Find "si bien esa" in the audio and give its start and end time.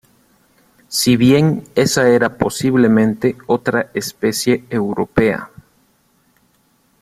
0.87-2.09